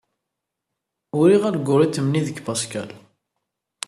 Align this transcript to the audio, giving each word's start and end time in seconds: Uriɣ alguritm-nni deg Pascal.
Uriɣ 1.19 1.43
alguritm-nni 1.45 2.21
deg 2.27 2.37
Pascal. 2.45 2.89